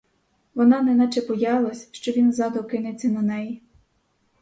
[0.53, 3.61] Вона неначе боялась, що він ззаду кинеться на неї.